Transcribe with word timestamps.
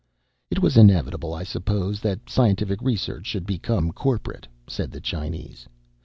"It 0.49 0.57
was 0.63 0.77
inevitable, 0.77 1.31
I 1.35 1.43
suppose, 1.43 1.99
that 1.99 2.27
scientific 2.27 2.81
research 2.81 3.27
should 3.27 3.45
become 3.45 3.91
corporate," 3.91 4.47
said 4.67 4.89
the 4.89 4.99
Chinese. 4.99 5.67